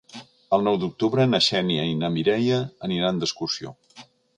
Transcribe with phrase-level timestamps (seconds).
[0.57, 2.61] El nou d'octubre na Xènia i na Mireia
[2.91, 3.81] aniran d'excursió.